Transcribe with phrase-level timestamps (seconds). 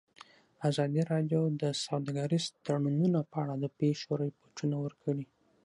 [0.69, 5.25] ازادي راډیو د سوداګریز تړونونه په اړه د پېښو رپوټونه ورکړي.